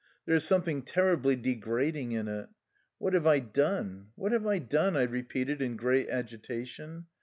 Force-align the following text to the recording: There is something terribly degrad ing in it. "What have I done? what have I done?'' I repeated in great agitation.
There 0.25 0.33
is 0.33 0.43
something 0.43 0.81
terribly 0.81 1.37
degrad 1.37 1.95
ing 1.95 2.11
in 2.11 2.27
it. 2.27 2.49
"What 2.97 3.13
have 3.13 3.27
I 3.27 3.37
done? 3.37 4.07
what 4.15 4.31
have 4.31 4.47
I 4.47 4.57
done?'' 4.57 4.97
I 4.97 5.03
repeated 5.03 5.61
in 5.61 5.75
great 5.77 6.09
agitation. 6.09 7.05